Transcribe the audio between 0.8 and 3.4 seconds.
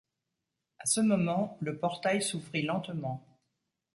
ce moment, le portail s’ouvrit lentement.